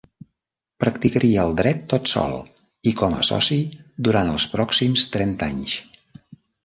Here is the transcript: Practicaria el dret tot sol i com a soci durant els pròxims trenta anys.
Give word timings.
Practicaria 0.83 1.43
el 1.47 1.51
dret 1.59 1.83
tot 1.93 2.09
sol 2.13 2.33
i 2.93 2.93
com 3.03 3.17
a 3.17 3.21
soci 3.29 3.59
durant 4.09 4.33
els 4.33 4.47
pròxims 4.55 5.05
trenta 5.17 5.51
anys. 5.55 5.77